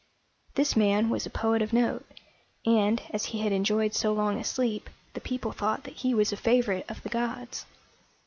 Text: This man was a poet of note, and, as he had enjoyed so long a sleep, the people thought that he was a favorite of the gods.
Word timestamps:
This 0.55 0.75
man 0.75 1.11
was 1.11 1.27
a 1.27 1.29
poet 1.29 1.61
of 1.61 1.73
note, 1.73 2.07
and, 2.65 2.99
as 3.11 3.25
he 3.25 3.41
had 3.41 3.51
enjoyed 3.51 3.93
so 3.93 4.11
long 4.11 4.39
a 4.39 4.43
sleep, 4.43 4.89
the 5.13 5.21
people 5.21 5.51
thought 5.51 5.83
that 5.83 5.97
he 5.97 6.15
was 6.15 6.33
a 6.33 6.37
favorite 6.37 6.89
of 6.89 7.03
the 7.03 7.09
gods. 7.09 7.67